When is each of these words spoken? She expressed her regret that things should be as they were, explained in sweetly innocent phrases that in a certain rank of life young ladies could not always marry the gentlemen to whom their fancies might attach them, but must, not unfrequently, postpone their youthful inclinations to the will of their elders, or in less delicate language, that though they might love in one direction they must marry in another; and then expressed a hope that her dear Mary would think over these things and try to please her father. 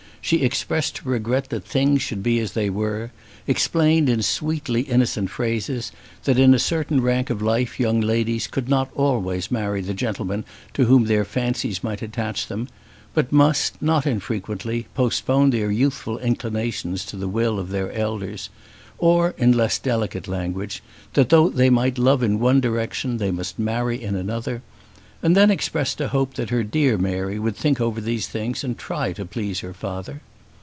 She 0.23 0.41
expressed 0.43 0.99
her 0.99 1.09
regret 1.09 1.49
that 1.49 1.65
things 1.65 2.03
should 2.03 2.21
be 2.21 2.39
as 2.39 2.53
they 2.53 2.69
were, 2.69 3.09
explained 3.47 4.07
in 4.07 4.21
sweetly 4.21 4.81
innocent 4.83 5.31
phrases 5.31 5.91
that 6.25 6.37
in 6.37 6.53
a 6.53 6.59
certain 6.59 7.01
rank 7.01 7.31
of 7.31 7.41
life 7.41 7.79
young 7.79 7.99
ladies 8.01 8.45
could 8.45 8.69
not 8.69 8.91
always 8.93 9.49
marry 9.49 9.81
the 9.81 9.95
gentlemen 9.95 10.45
to 10.75 10.85
whom 10.85 11.05
their 11.05 11.25
fancies 11.25 11.83
might 11.83 12.03
attach 12.03 12.45
them, 12.47 12.69
but 13.15 13.31
must, 13.31 13.81
not 13.81 14.05
unfrequently, 14.05 14.85
postpone 14.93 15.49
their 15.49 15.71
youthful 15.71 16.19
inclinations 16.19 17.03
to 17.05 17.17
the 17.17 17.27
will 17.27 17.57
of 17.57 17.69
their 17.69 17.91
elders, 17.91 18.51
or 18.99 19.33
in 19.39 19.51
less 19.57 19.79
delicate 19.79 20.27
language, 20.27 20.83
that 21.13 21.29
though 21.29 21.49
they 21.49 21.71
might 21.71 21.97
love 21.97 22.21
in 22.21 22.39
one 22.39 22.61
direction 22.61 23.17
they 23.17 23.31
must 23.31 23.57
marry 23.57 24.01
in 24.01 24.15
another; 24.15 24.61
and 25.23 25.37
then 25.37 25.51
expressed 25.51 26.01
a 26.01 26.07
hope 26.07 26.33
that 26.33 26.49
her 26.49 26.63
dear 26.63 26.97
Mary 26.97 27.37
would 27.37 27.55
think 27.55 27.79
over 27.79 28.01
these 28.01 28.27
things 28.27 28.63
and 28.63 28.75
try 28.75 29.13
to 29.13 29.23
please 29.23 29.59
her 29.59 29.71
father. 29.71 30.19